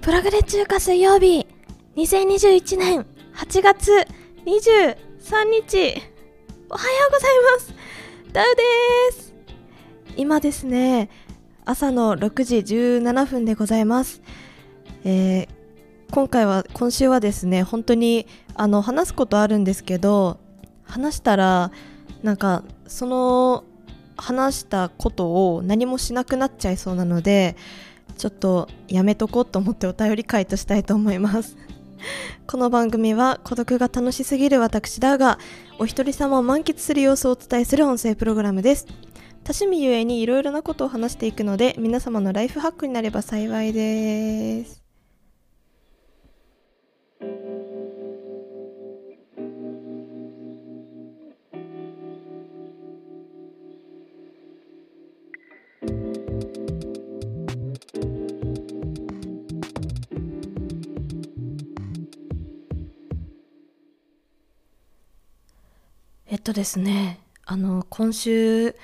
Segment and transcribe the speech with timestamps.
[0.00, 1.46] プラグレ中華水曜日
[1.96, 3.92] 2021年8月
[4.46, 4.96] 23
[5.50, 6.02] 日。
[6.70, 7.77] おはようございます。
[8.38, 8.62] ダウで
[9.16, 9.34] す。
[10.16, 11.10] 今ですね
[11.64, 14.22] 朝の6時17分でございます。
[15.02, 15.48] えー、
[16.12, 20.38] 今回は今週はですね本当にあの話すことあるんですけど
[20.84, 21.72] 話したら
[22.22, 23.64] なんかその
[24.16, 27.56] 話したことを何もしなくなっちゃいそうなので
[28.16, 31.56] ちょっとやめとこうと思ってお便り回答したいと思います。
[32.46, 35.38] この番組は孤独が楽しすぎる私だが
[35.78, 38.86] お一人様を満喫する様子をお伝えする音声プログラムです。
[39.44, 44.87] 多趣味ゆえにいろいろなことを話していくので皆様のライフハックになれば幸いです。
[66.48, 68.74] とですねあの今週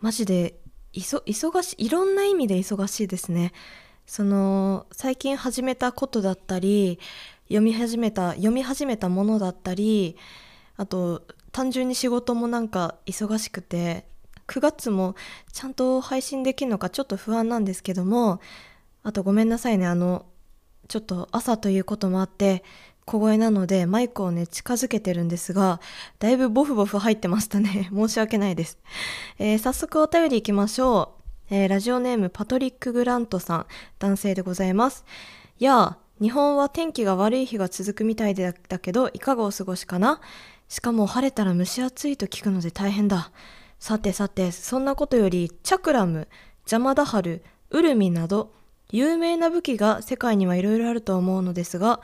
[0.00, 0.58] マジで
[0.92, 3.52] 忙しいいろんな意味で忙しいですね。
[4.06, 6.98] その最近始めたことだったり
[7.44, 10.16] 読み始めた読み始めたものだったり
[10.76, 14.06] あと単純に仕事もなんか忙しくて
[14.48, 15.14] 9月も
[15.52, 18.40] ちゃんと配信できるのかちょっと不安なんですけども
[19.04, 20.24] あとごめんなさいねあの
[20.88, 22.64] ちょっと朝ということもあって
[23.08, 25.80] 小声なのでマイクをね近づけてるんですが
[26.18, 27.88] だいぶボフボフ入ってましたね。
[27.94, 28.78] 申し訳ないです、
[29.38, 31.14] えー、早速お便りいきましょ
[31.50, 33.66] う、えー、ラジオネームパトリック・グラントさん
[33.98, 35.06] 男性でございます。
[35.58, 40.20] やあ日本は天気が悪い日が続くみたいだけどいかがお過ごしかな？
[40.68, 43.30] しかも晴れたら蒸し暑いと聞くので大変だ。
[43.78, 46.28] さてさてそんなことよりチャクラム
[46.66, 48.52] ジャマダハルウルミなど
[48.90, 52.00] 有名な武器が世界にはいろいろあると思うのですが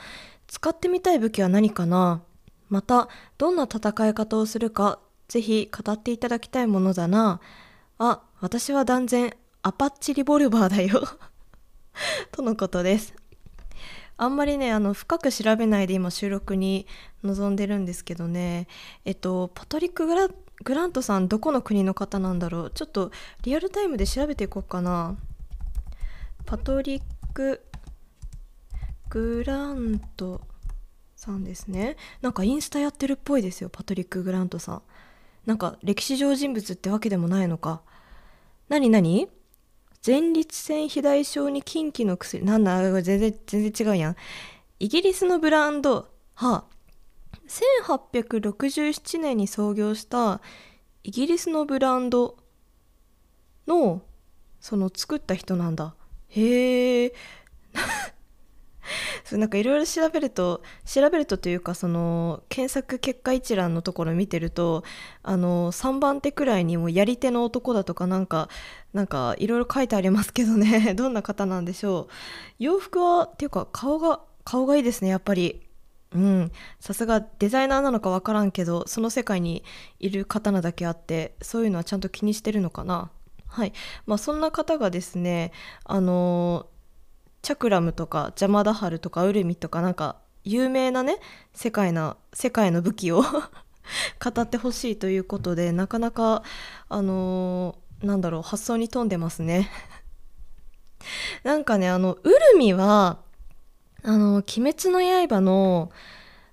[0.54, 2.22] 使ってみたい武器は何かな？
[2.68, 7.40] またどんな戦い方をするかぜひ語っていただきたいものだな。
[7.98, 11.02] あ私は断然アパッチリボルバーだよ。
[12.30, 13.14] とのことです。
[14.16, 16.86] あんまりねあの深く調べないで今収録に
[17.24, 18.68] 臨んでるんですけどね。
[19.04, 20.28] えっとパトリックグラ・
[20.62, 22.70] グラントさんどこの国の方なんだろう？
[22.70, 23.10] ちょっと
[23.42, 25.16] リアルタイムで調べていこうかな。
[26.46, 27.02] パトリッ
[27.34, 27.60] ク
[29.14, 30.40] グラント
[31.14, 31.96] さんですね。
[32.20, 34.82] なんかインスタやってるっぽいですよパトリック・グラントさん。
[35.46, 37.82] なんか歴史上人物ってわけでもないのか。
[38.68, 39.28] 何何？
[40.04, 42.44] 前立腺肥大症に禁忌の薬。
[42.44, 44.16] なんだ全然全然違うやん。
[44.80, 46.64] イギリスのブランドはあ
[47.48, 50.40] 1867年に創業した
[51.04, 52.36] イギリスのブランド
[53.68, 54.02] の
[54.58, 55.94] その作った人なんだ。
[56.30, 57.14] へえ
[59.24, 64.84] そうなんかいろいろ調べると調べるとというかその検索結果一覧のところ見てると
[65.22, 68.50] あの3番手くらいにもやり手の男だとかなんか
[68.92, 72.12] なんかいろいろ書いてありますけどね どんな方なんでしょう。
[72.58, 75.62] 洋服はっていうか顔が顔がいいですねやっぱり。
[76.12, 76.52] うん。
[76.78, 79.64] さすがデザイナーなのか分からんけどその世界に
[79.98, 83.10] いる方なだけあってそういうのはちゃんと気にしてるのかな。
[83.46, 83.72] はい。
[84.06, 85.50] まあそんな方がですね
[85.84, 86.66] あの
[87.44, 91.18] チャクラムとかジャマダハルとかウルミとかなんか有名なね
[91.52, 93.22] 世界な世界の武器を
[94.18, 96.42] 語ってほしいということでなかなか
[96.88, 99.70] あのー、なんだろう発想に富んでますね。
[101.44, 103.18] なんかねあのウルミは
[104.02, 105.92] あの「鬼滅の刃の」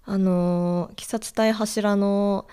[0.03, 2.47] あの鬼殺隊柱の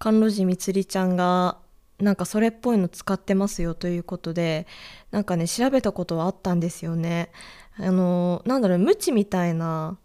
[0.00, 1.58] 甘露寺みつりちゃんが
[2.00, 4.66] なんかそれっぽいの使ってますよということで
[5.12, 7.30] なんかね調べたことはあったんですよね。
[7.78, 9.98] あのなんだろうムチみたいな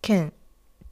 [0.00, 0.32] 剣。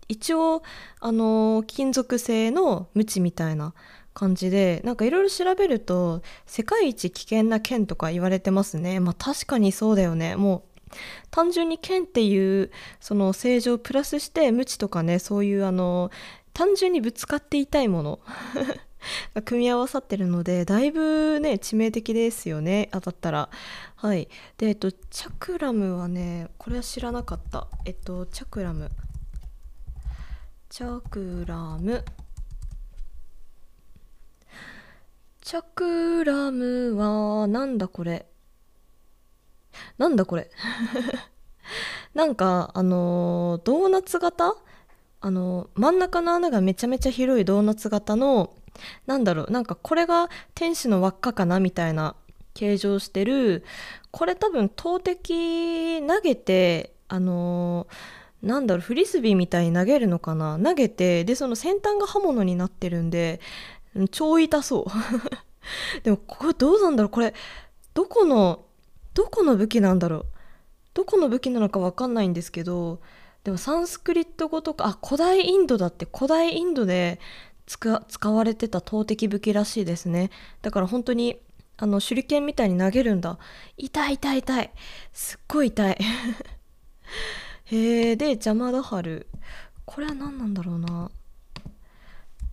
[0.09, 0.63] 一応
[0.99, 3.75] あの金属製のムチみたいな
[4.13, 8.99] 感じでなんかいろいろ調べると世界一危険な剣とか言われてますね。
[8.99, 10.35] まあ確かにそうだよね。
[10.35, 10.97] もう
[11.31, 16.11] 単純に剣っていうその正常プラスしてムチとかねそういうあの
[16.53, 18.21] 単純にぶつかっていたいもの。
[19.35, 22.89] が 組み合わさってるのでだいぶね致命的ですよね。
[22.93, 23.49] 当たったら。
[23.97, 24.29] はい。
[24.59, 27.67] でえっとチャクラムはねこれは知らなかった。
[27.85, 28.91] えっとチャクラム。
[30.69, 32.05] チャクラム。
[35.43, 38.27] チャクラムは、なんだこれ？
[39.99, 40.49] なんだこれ？
[42.15, 44.55] なんか、あのドーナツ型？
[45.23, 48.55] あの真ん中の穴がめちゃめちゃ広いドーナツ型の、
[49.07, 52.17] なんだろう、なんかこれが天使の輪っかかなみたいな
[52.55, 53.65] 形状してる、
[54.11, 63.41] これ多分投擲投げて、あのーなんだろう、フリスビーみたいに投げるのかな投げて、で、その先端が刃物になってるんで、
[64.11, 66.01] 超痛そう。
[66.03, 67.35] でも、これどうなんだろうこれ、
[67.93, 68.65] どこの、
[69.13, 70.27] どこの武器なんだろう
[70.95, 73.01] どこの武器なのかわかんないんですけど、
[73.45, 77.21] でもサンスクリット語とか、あ、古代インドだって、古代インドで
[77.79, 80.31] 使われてた投擲武器らしいですね。
[80.63, 81.39] だから本当に、
[81.77, 83.39] あの、手裏剣みたいに投げるんだ。
[83.77, 84.71] 痛い痛い痛い。
[85.13, 85.99] すっごい痛い。
[87.67, 89.29] へえ、で、邪魔だはる。
[89.87, 91.11] これは何なんだろうな。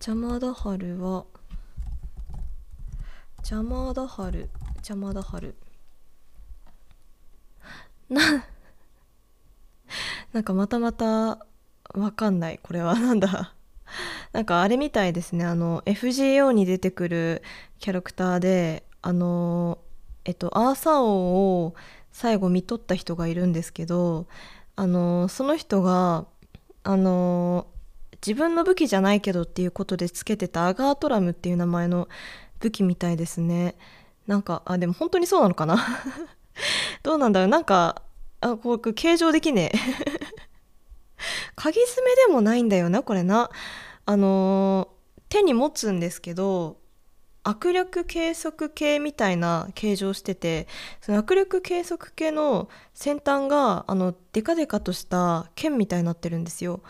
[0.00, 1.24] 邪魔だはるは、
[3.38, 5.56] 邪魔だはる、邪魔だはる。
[8.08, 8.22] な、
[10.32, 11.44] なんかまたまた
[11.94, 12.60] わかんない。
[12.62, 13.54] これはなんだ。
[14.32, 15.44] なんかあれみたいですね。
[15.44, 17.42] あの、FGO に出てくる
[17.78, 19.78] キャラクターで、あの、
[20.24, 21.74] えっと、アーサー王を
[22.12, 24.26] 最後見とった人がいるんですけど、
[24.76, 26.26] あの、その人が、
[26.84, 27.66] あの、
[28.26, 32.08] 自分の武器じゃないけどっていうことでつけてたアガートラムっていう名前の
[32.60, 33.76] 武器みたいですね。
[34.26, 35.78] なんか、あ、でも本当にそうなのかな？
[37.02, 37.48] どうなんだろう？
[37.48, 38.02] なんか、
[38.40, 39.78] あ、これ形状できねえ。
[41.54, 43.50] 鍵爪でもないんだよな、これな。
[44.08, 44.88] あの
[45.28, 46.78] 手に持つんですけど、
[47.44, 50.66] 握力計測計みたいな形状してて、
[51.02, 56.80] その握力計測計の先端が、あの、デカデカとした剣みたいになってるんですよ。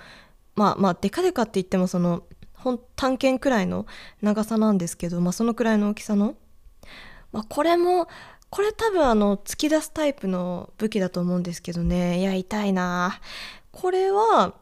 [0.55, 2.23] まあまあ、デカデカって言ってもその、
[2.55, 3.87] ほん、単剣くらいの
[4.23, 6.37] 長さなんですけど、まあそのくらいの大きさの。
[7.33, 8.07] まあこれも、
[8.49, 12.21] これ多分あの、突き出すタイプの武器だと思うんですけどね。
[12.21, 13.21] いや、痛いな
[13.73, 14.55] これは、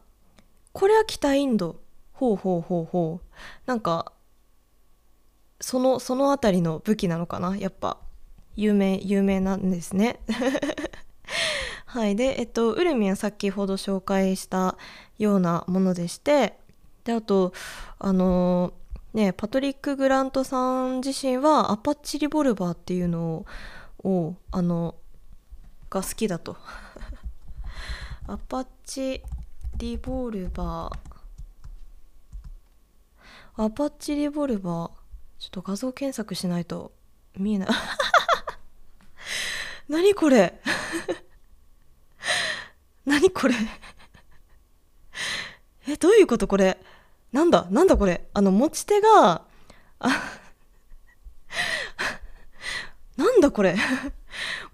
[0.73, 1.85] これは北インド。
[2.17, 3.27] ほうほうほうほう。
[3.67, 4.13] なんか、
[5.61, 7.57] その、そのあたりの武器なのかな？
[7.57, 7.99] やっぱ、
[8.57, 10.21] 有名、有名なんですね。
[11.85, 12.17] はい。
[12.17, 14.79] で、えっと、ウルミは先ほど紹介した
[15.19, 16.59] ようなものでして、
[17.05, 17.53] で、あと、
[17.99, 18.73] あの
[19.12, 23.45] ね、パトリック・グラントさん自身はアパッチリボルバーっていうの、
[24.05, 24.95] をあの、
[25.91, 26.57] が好きだと。
[28.27, 29.23] アパッチ
[29.77, 31.16] リボルバー。
[33.58, 34.91] アパッチリボルバー。
[35.38, 36.93] ちょっと画像検索しないと
[37.38, 37.69] 見えない。
[39.88, 40.61] 何これ？
[43.06, 43.55] 何これ？
[45.88, 46.76] え、どういうことこれ？
[47.32, 47.67] なんだ？
[47.70, 48.29] なんだこれ？
[48.35, 49.43] あの、持ち手が、
[53.17, 53.75] なんだこれ？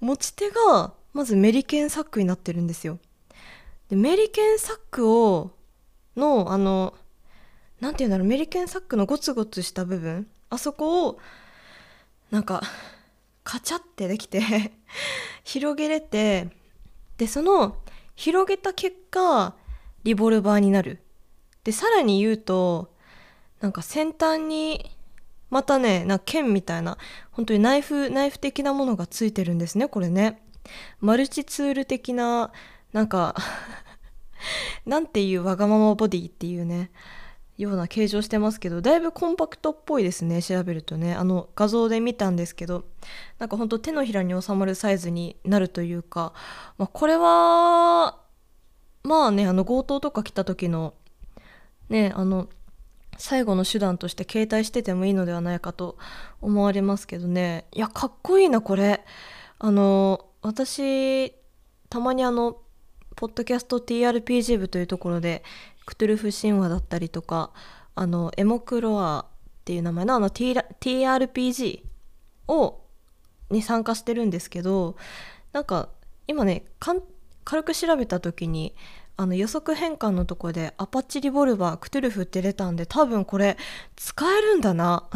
[0.01, 2.99] 持ち手が、まずメリケンサックになってるんですよ。
[3.89, 5.53] で、メリケンサックを、
[6.17, 6.95] の、あの、
[7.83, 11.19] なんていうんだろう、メリケンサックのゴツゴツした部分、あそこを、
[12.31, 12.63] なんか、
[13.43, 14.71] カチャってできて
[15.43, 16.49] 広げれて、
[17.19, 17.77] で、その、
[18.15, 19.57] 広げた結果、
[20.05, 21.03] リボルバーになる。
[21.65, 22.95] で、さらに言うと、
[23.61, 24.95] なんか先端に、
[25.51, 26.99] またね、なんか剣みたいな、
[27.33, 30.41] 本当にナイフ、ナイフ的なものがついてるんですね、これね。
[31.01, 32.53] マルチツール的な、
[32.93, 33.35] なんか
[34.87, 36.93] なんていうわがままボディっていうね、
[37.59, 41.15] ような形状してますけど、だいぶコンパクトっぽいですね、調べるとね。
[41.15, 42.85] あの、画像で見たんですけど、
[43.39, 46.33] なんかほんと手のひらに収まるサイズになるというか、
[46.79, 48.19] まあ、これは、
[49.05, 50.95] まあね、あの、強盗とか来た時の、
[51.89, 52.49] ね、あの、
[53.19, 55.99] 最後の手段として携帯しててもいいのではないかと
[56.41, 57.67] 思われますけどね。
[57.73, 59.05] いや、かっこいいな、これ。
[59.59, 61.33] あの、私、
[61.91, 62.57] たまにあの、
[63.15, 65.45] ポッドキャスト TRPG 部というところで、
[65.85, 67.53] クトゥルフ神話だったりとか、
[67.95, 71.83] あの、エモクロアっていう名前のあの TRPG
[72.49, 72.81] を、
[73.51, 74.97] に参加してるんですけど、
[75.53, 75.91] なんか、
[76.27, 76.65] 今ね、
[77.45, 78.75] 軽く調べた時に、
[79.17, 83.57] あの予測変換のとこでアパッチリボルバークトゥルフって出たんで多分これ
[83.95, 85.09] 使えるんだな。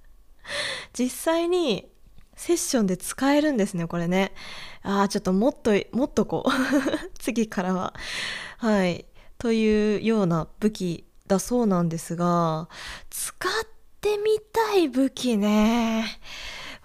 [0.92, 1.88] 実際に
[2.36, 4.32] セッションで使えるんですねこれね。
[4.82, 6.50] ああちょっともっともっとこう。
[7.18, 7.94] 次からは。
[8.58, 9.06] はい。
[9.38, 12.68] というような武器だそうなんですが
[13.10, 13.50] 使っ
[14.00, 16.06] てみたい武器ね。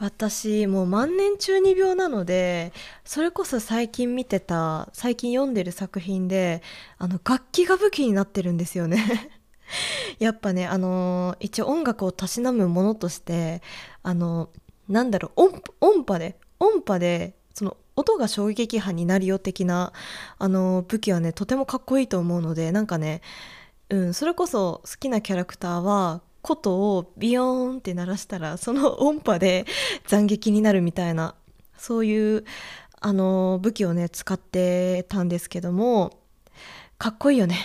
[0.02, 2.72] 私もう万年中二病なので
[3.04, 6.64] それこそ最近見てた最近読んでる作品で
[6.98, 9.30] あの楽器が武器になってるんですよね。
[10.20, 13.62] やっぱねあのー一応音楽をたしなむものとして
[14.02, 14.50] あの
[14.88, 19.92] なんだろう音音波で音波でその音が衝撃波になるよ的な
[20.38, 23.22] あの武器はねとてもかっこいいと思うのでなんかね
[23.90, 29.66] うんそれこそ好きなキャラクターは琴をビヨーンって鳴らしたらその音波で
[30.08, 31.36] 斬撃になるみたいな
[31.78, 32.46] そういう
[33.02, 36.20] あの武器をね使ってたんですけども
[36.98, 37.58] かっこいいよね。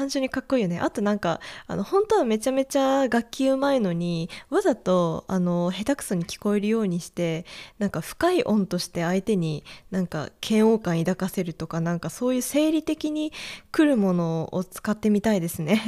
[0.00, 0.80] 単純にかっこいいよね。
[0.80, 7.44] あとなんかあの本当はめちゃめちゃ楽器うまいのにわざとあの下手くそに聞こえるようにして
[7.78, 13.30] なんか深い音として相手になんか嫌悪感抱かせるとかなんかそういう生理的に
[13.72, 15.82] 来るものを使ってみたいですね。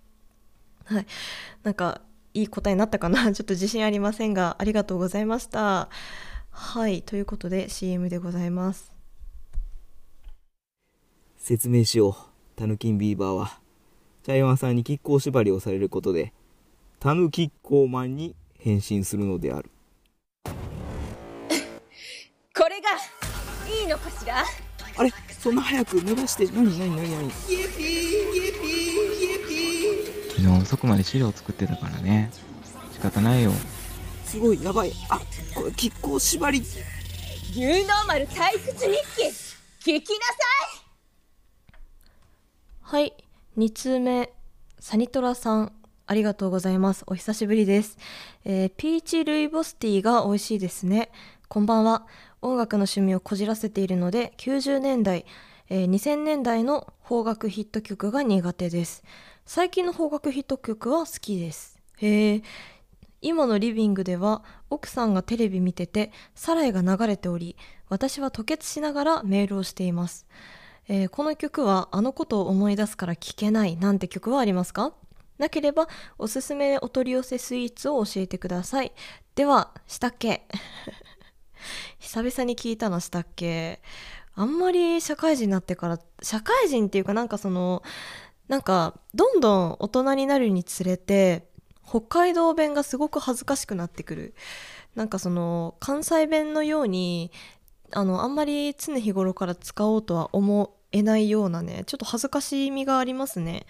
[0.86, 1.06] はい。
[1.62, 2.00] なんか
[2.32, 3.34] いい答えになったかな。
[3.34, 5.90] ちょっと自信ありませんがありがとうございました。
[6.52, 7.02] はい。
[7.02, 8.94] ということで CM でございます。
[11.36, 12.35] 説明しよう。
[12.56, 13.60] タヌキンビーバーは、
[14.24, 16.32] 茶山さんに亀甲縛りをされることで、
[16.98, 19.70] タヌキッコーマンに変身するのである。
[22.56, 22.88] これが
[23.70, 24.42] いいのかしら？
[24.96, 25.12] あれ？
[25.38, 27.52] そんな早く伸ばして、なになになになに昨
[30.40, 32.30] 日遅くまで資料作ってたからね。
[32.94, 33.52] 仕方ないよ。
[34.24, 34.92] すごい、やばい。
[35.10, 35.20] あ、
[35.54, 36.60] これ亀甲縛り。
[36.60, 39.24] ニューノーマル退屈日記。
[39.92, 40.32] 聞きなさ
[42.88, 43.14] はい
[43.58, 44.32] 2通目
[44.78, 45.72] サニトラさん
[46.06, 47.02] ありがとうございます。
[47.08, 47.98] お久しぶりです、
[48.44, 51.10] えーピーチルイボスティーが美味しいですね。
[51.48, 52.06] こんばんは。
[52.42, 55.26] 音楽の趣味をこじらせているので90年代、
[55.68, 59.02] えー2000年代の邦楽ヒット曲が苦手です。
[59.44, 61.80] 最近の邦楽ヒット曲は好きです。
[61.96, 62.42] へえ
[63.20, 67.56] 今のリビングでは奥さんがテレビ見ててサライが流れており
[67.88, 70.24] 私は吐血しながらメールをしています。
[70.88, 74.92] えーこの曲はあのことを思い出すから聴けないなんて曲はありますか？
[75.38, 75.88] なければ
[76.18, 78.92] おすすめお取り寄せスイーツを教えてください。
[79.34, 80.46] ではしたっけ。
[81.98, 83.82] 久々に聞いたのしたっけ。
[84.34, 87.82] あんまり社会人になってから社会人っていうかなんかその
[88.48, 91.48] なんかどんどん大人になるにつれて
[91.86, 94.34] 北海道弁がすごく恥ずかしくなってくる。
[94.94, 97.30] なんかその関西弁のように
[97.96, 103.64] あのあんまり常日頃から使おうとは思えないようなねちょっと恥ずかしみがありますね。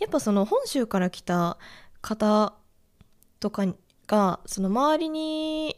[0.00, 1.58] やっぱその本州から来た
[2.00, 2.54] 方
[3.38, 3.66] とか
[4.08, 5.76] がその周りに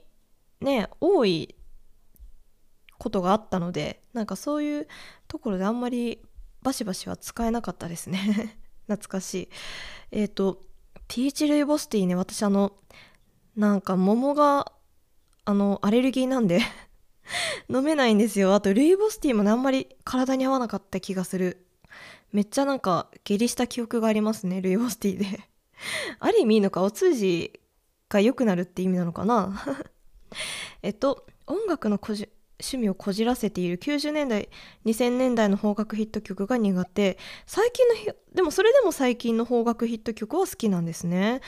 [0.62, 1.54] ね多い
[2.96, 4.88] ことがあったのでなんかそういう
[5.28, 6.22] ところであんまり
[6.62, 8.56] バシバシは使えなかったですね。
[8.88, 9.48] 懐かしい。
[10.10, 10.62] えっ、と
[11.06, 12.72] ピーチルイボスティーね私あの
[13.56, 14.72] なんか桃が
[15.44, 16.62] あのアレルギーなんで
[17.68, 18.54] 飲めないんですよ。
[18.54, 21.66] あとルイボスティーもあんまり体に合わなかった気がする。
[22.32, 25.40] めっちゃなんか下痢した記憶がありますねルイボスティーで。
[26.18, 27.60] ある意味いいのかお通じ
[28.08, 29.64] が良くなるって意味なのかな。
[30.82, 32.28] えっと音楽のこじ
[32.60, 34.50] 趣味をこじらせている90年代
[34.84, 37.18] 2000年代の邦楽ヒット曲が苦手。
[37.46, 41.40] 最近のでもそれでも最近の邦楽ヒット曲は好きなんですね。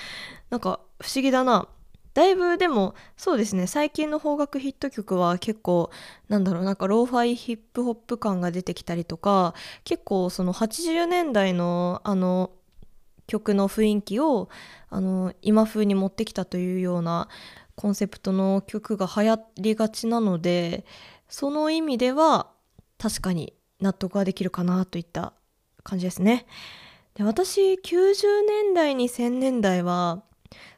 [0.51, 1.69] なんか不思議だな。
[2.14, 5.90] だいぶでもそうですね最近の邦楽ヒット曲は結構
[6.28, 9.54] なんだろうなんかローファイヒップホップ感が出てきたりとか
[9.85, 12.50] 結構その80年代のあの
[13.26, 14.50] 曲の雰囲気を
[14.90, 17.28] あの今風に持ってきたというような
[17.76, 20.85] コンセプトの曲が流行りがちなので
[21.28, 22.50] その意味では
[22.99, 25.33] 確かに納得ができるかなといった
[25.83, 26.47] 感じですね。
[27.14, 30.23] で私90年代2000年代は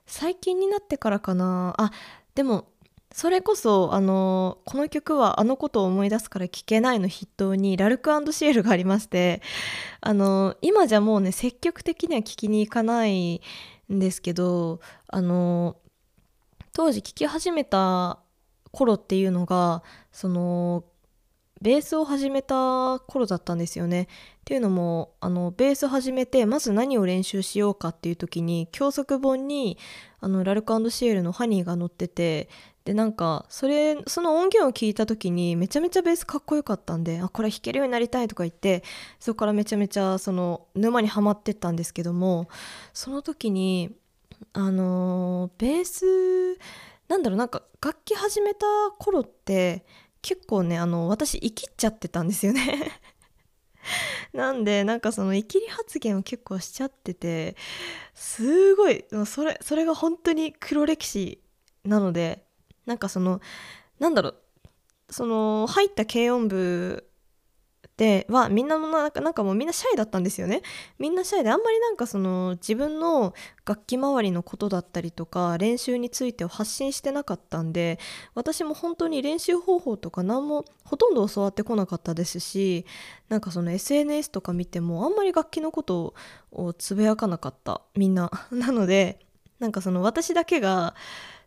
[0.06, 1.90] 最近になってからかなあ
[2.34, 2.68] でも
[3.12, 9.40] それこそあのこの曲はあのことを思い出すから聴けないの筆頭にラルクシエルがありまして
[10.00, 13.40] あの今じゃもうね積極的には聴きに行かない
[13.92, 15.76] んですけどあの
[16.72, 18.18] 当時聴き始めた
[18.72, 20.84] 頃っていうのがその
[21.62, 24.08] ベースを始めた頃だったんですよね。
[24.44, 29.78] っていうのもあのベース始めてまず何を練習しようかっていう時に教則本に
[30.20, 32.50] あのラルクシエルの「ハニー」が載ってて
[32.84, 38.84] でなんかそれその音源を聞いた時にめちゃめちゃベースかっこよかったんであこれ弾けるようになりたいとか言って
[39.18, 42.46] そこからめちゃめちゃその沼にはまってったんですけども
[42.92, 43.96] その時に
[44.52, 46.58] あのベース
[47.08, 48.66] なんだろうなんか楽器始めた
[48.98, 49.86] 頃って
[50.20, 52.92] 結構ねあの私生きっちゃってたんですよね。
[54.34, 57.56] なんでなんかそのイキリ発言を結構しちゃってて
[58.14, 61.40] すごいそれそれが本当に黒歴史
[61.84, 62.44] なので
[62.84, 63.40] なんかその
[64.00, 64.34] なんだろう
[65.08, 67.08] その入った軽音部
[67.94, 70.62] っではみんなもなんかなんかもうみんなシャイだったんですよね。
[70.98, 73.34] みんなシャイであんまりなんかその自分の
[73.64, 78.00] 楽器周りのことだったりとか練習についてを発信してなかったんで
[78.34, 82.84] 私も本当に練習方法とか何もほとんど教わってこなかったですし
[83.28, 86.14] なんかその SNS とか見てもあんまり楽器のこと
[86.50, 88.30] をつぶやかなかったみんな。
[88.50, 89.20] なので
[89.60, 90.96] なんかその私だけが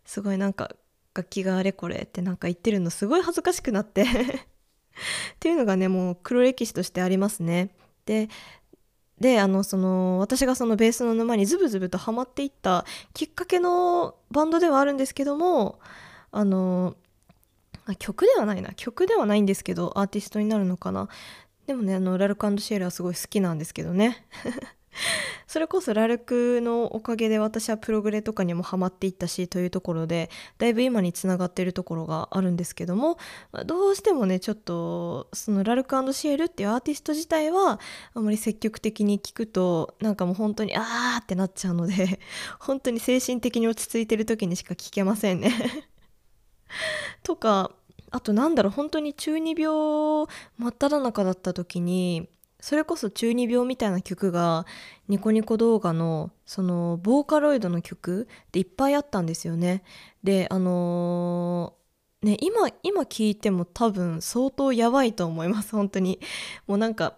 [0.06, 0.72] すごいなんか
[1.14, 4.06] 楽器があれこれってなんか言ってるのすごい恥ずかしくなって。
[5.36, 7.70] っていうのがねもう黒歴史としてありますね。
[8.06, 8.30] で
[9.20, 15.80] であのその私がそのベースの沼にズブズブとハマっていったきっかけのバンドではあるんですけども
[16.32, 16.96] あの
[17.98, 18.74] 曲ではないな。
[18.76, 21.08] 曲ではないんですけどアーティストになるのかな。
[21.66, 24.26] でもねあのラルクシェールはすごい好きなんですけどね。
[25.48, 33.18] それこそラルクのおかげで私はプログレとかにもハマっていったしというところでだいぶ今につながってるところがあるんですけども
[33.66, 37.80] どうしてもねちょっとそのラルクシエルっていうアーティスト自体は
[38.14, 42.20] あまり積極的に聞くとなんかもう本当にあーってなっちゃうので
[42.60, 45.54] 本当に精神的に落ち着いてる時にしか聞けませんね。
[47.24, 47.72] とか
[48.12, 50.28] あとなんだろう本当に中二病
[50.58, 54.66] 真っ只中だった時にそれこそ中二病みたいな曲が
[55.08, 59.84] ニコニコ動画のそのボーカロイドの曲でいっぱいあったんですよね。
[60.24, 66.20] であのー、ね今今聞いても多分相当やばいと思います本当に。
[66.66, 67.18] もうなんか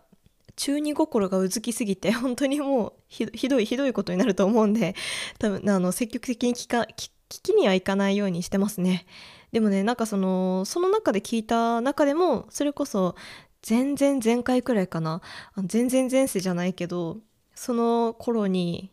[0.56, 4.94] 中二心がうずきすぎて本当にもうひどいひどいことになると思うんで
[5.40, 9.06] 多分あの積極的に聞か聞きにはいかないようにしてますね。
[9.54, 13.16] でもねなんかそのその中で聞いた中でもそれこそ
[13.62, 15.22] 全然前回くらいかな。
[15.66, 17.18] 全然前世じゃないけど
[17.56, 18.92] その頃に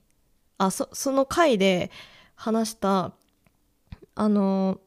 [0.58, 1.90] あそその回で
[2.35, 3.12] 話した
[4.14, 4.80] あの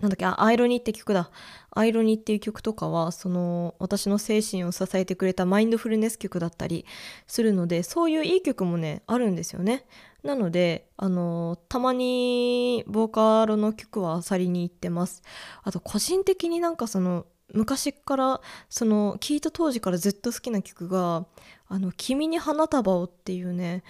[0.00, 1.30] なんだっけあアイロニーって曲だ。
[1.72, 6.84] アイロニーっていう曲とかはその私の精神を支えてくれたマインドフルネス曲だったり
[7.26, 9.84] するのでそういういい曲もねあるんですよね。
[10.22, 15.22] なのであのたまにボーカロの曲は漁りに行ってます。
[15.62, 21.26] あと個人的になんかその昔からその聞いた当時からずっと好きな曲が
[21.68, 23.82] 「あの君に花束を」っていうね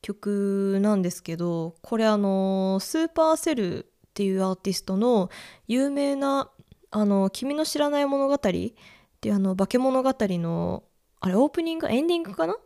[0.00, 5.30] 曲なんですけどこれあのスーパーセルっていうアーティストの
[5.68, 6.50] 有名な
[6.90, 10.82] 「あの君の知らない物語」っていうあの化け物語の
[11.20, 12.56] あれオープニングエンディングかな？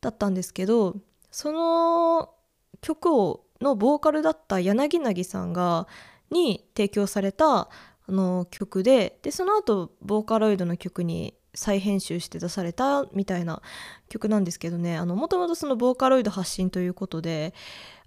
[0.00, 0.96] だったんですけど
[1.30, 2.34] その
[2.80, 5.86] 曲をのボーカルだった柳凪さんが
[6.30, 7.68] に提供された
[8.10, 13.60] の曲ででその後ボーカロイドの曲に再編集して出されたみたいな
[14.08, 15.00] 曲なんですけどね。
[15.00, 17.54] もともとそのボーカロイド発信ということで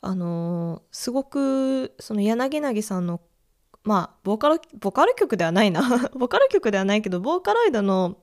[0.01, 3.21] あのすごくその柳凪さんの
[3.83, 6.09] まあボカロボカロ曲ではないな。
[6.15, 8.17] ボカロ曲ではないけどボーカロイドの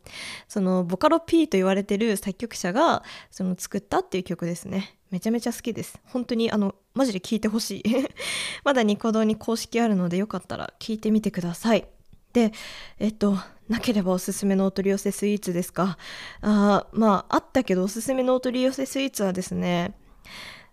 [0.49, 4.97] そのボカロ P と言われてる作曲者がその作ったっていう曲ですね。
[5.11, 6.01] めちゃめちゃ好きです。
[6.07, 7.83] 本当にあのマジで聴いてほしい。
[8.65, 11.87] まだニコ動に公式あるのでよかったら聴いてみてください。
[12.33, 12.53] で
[12.99, 13.37] えっと
[13.69, 15.99] なければおすすめのお取り寄せスイーツですか。
[16.41, 19.95] あまああったけどおすすめのお取り寄せスイーツはですね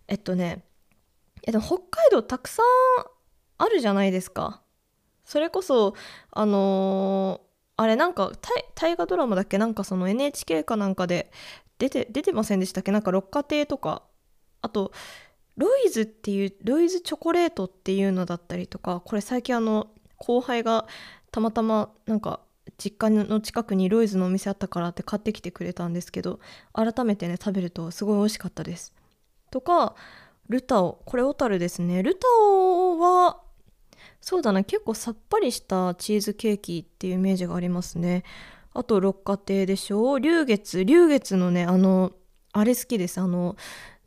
[0.08, 0.64] えっとね
[1.44, 2.66] えでも北海道たくさん
[3.58, 4.62] あるじゃないですか。
[5.28, 5.94] それこそ
[6.32, 8.32] あのー、あれなんか
[8.74, 9.60] 大河ドラマだっけ？
[9.60, 11.32] なんかその NHK かなんかで
[11.78, 12.92] 出て出てませんでしたっけ？
[12.92, 14.02] なんか六花亭とか。
[14.64, 14.92] あと
[15.56, 19.88] ロイズっていうロイズチョコレートっていうのだったりとかこれ最近あの
[20.18, 20.88] 後輩が
[21.32, 22.40] たまたまなんか
[22.78, 26.40] 実家の近くにロイズのお店あったからって買ってきてくれたんですけど
[26.74, 28.94] 改めてね食べるとすごい美味しかったです。
[29.52, 29.96] とか
[30.50, 31.02] ルタオ。
[31.06, 32.02] これ小樽ですね。
[32.02, 33.42] ルタオは
[34.22, 38.24] そうだな結構さっぱりしたチーズケーキっていうイメージがありますね。
[38.74, 40.14] あと六花亭でしょ。
[40.14, 40.86] う龍月。
[40.86, 42.12] 龍月のねあの
[42.54, 43.20] あれ好きです。
[43.20, 43.56] あの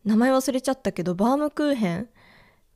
[0.04, 2.08] 名前忘れちゃったけどバームクーヘン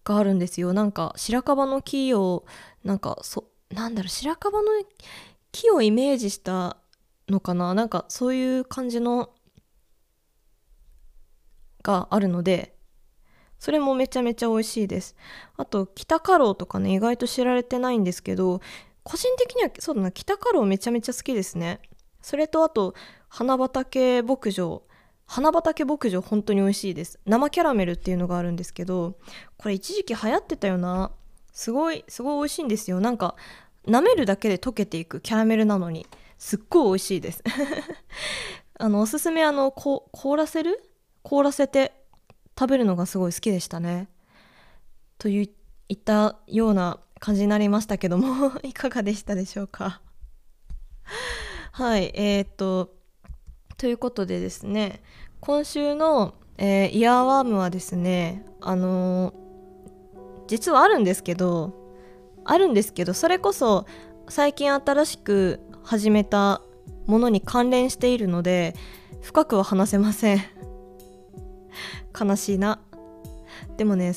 [0.05, 0.73] があるんですよ。
[0.73, 2.45] なんか白樺の木を
[2.83, 4.69] なんかそなんだろう白樺の
[5.53, 6.79] 木をイメージした
[7.29, 7.75] のかな。
[7.75, 9.31] なんかそういう感じの
[11.83, 12.74] があるので
[13.65, 15.17] それもめちゃめちゃ美味しいです。
[15.57, 18.61] あと北カローとかね意外と知られてないんですけど
[19.05, 21.81] 個人的にはそうだな北カローめちゃめちゃ好きですね。
[22.21, 22.93] それとあと
[23.31, 24.83] 花畑牧場。
[25.25, 27.19] 花畑牧場本当に美味しいです。
[27.25, 29.17] 生キャラメルっていうのがあるんですけど
[29.57, 31.11] これ一時期流行ってたよな。
[31.51, 33.01] すごいすごい美味しいんですよ。
[33.01, 33.35] なんか
[33.87, 36.07] 舐めるだけで溶けていくキャラメルなのに。
[36.37, 37.43] すっごい美味しいです。
[38.79, 40.83] あのおすすめあの凍らせる？
[41.23, 42.04] 凍らせて
[42.59, 44.09] 食べるのがすごい好きでしたね。
[45.19, 45.45] とい
[45.93, 50.01] ったような感じになりましたけども いかがでしたでしょうか？
[51.73, 52.91] はいえー、っと
[53.77, 55.03] ということでですね
[55.41, 59.45] 今週の、えーイヤーワームはですねあのー
[60.47, 61.73] 実はあるんですけど
[62.45, 63.87] あるんですけどそれこそ
[64.29, 66.61] 最近新しく始めた
[67.07, 68.75] ものに関連しているので
[69.23, 70.54] 深くは話せません。
[72.19, 72.81] 悲しいな。
[73.77, 74.13] でもね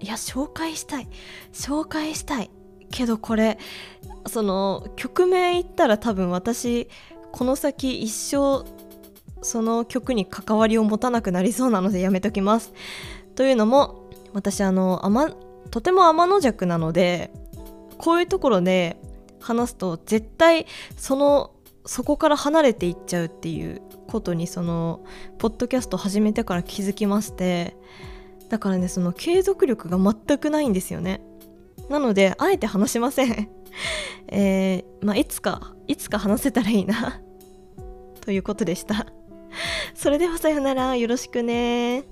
[0.00, 1.08] いや紹介したい。
[1.52, 2.50] 紹介したい。
[2.90, 3.58] けどこれ
[4.26, 6.88] その曲名言ったら多分私
[7.32, 8.64] この先一生
[9.42, 12.72] その曲に関わりを持たなくなりそうなのでやめときます。
[13.34, 15.34] というのも私あの天
[15.70, 17.30] とても天の弱なので
[17.96, 19.00] こういうところで
[19.40, 20.66] 話すと絶対
[20.96, 21.52] その
[21.86, 25.04] そこから離れていっちゃうっていうことにその
[25.38, 27.76] ポッドキャスト始めてから気づきまして
[28.48, 31.22] だからねその継続力が全くないんですよね。
[31.88, 33.50] なのであえて話しません。
[34.28, 37.20] えー、まあいつかいつか話せたらいいな。
[38.20, 39.06] ということでした。
[39.94, 40.96] それではさよなら。
[40.96, 42.04] よろしくね。